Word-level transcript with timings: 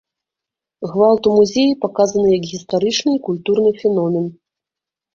Гвалт 0.93 1.29
у 1.33 1.35
музеі 1.35 1.77
паказаны 1.85 2.27
як 2.37 2.49
гістарычны 2.55 3.11
і 3.19 3.23
культурны 3.31 3.79
феномен. 3.81 4.25